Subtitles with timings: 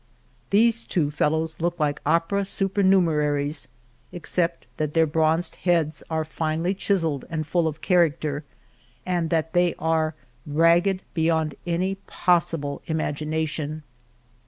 [0.49, 3.67] These two fellows look like opera supernumeraries,
[4.11, 4.33] ex rj!
[4.33, 8.43] '"\^^^'^ cept that their bronzed heads are finely chis elled and full of character,
[9.05, 10.15] and that they are
[10.47, 13.83] ragged beyond any possible imagination.